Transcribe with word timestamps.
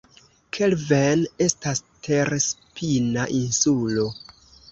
Kelvenne 0.57 1.27
estas 1.47 1.81
terspina 2.07 3.27
insulo. 3.43 4.09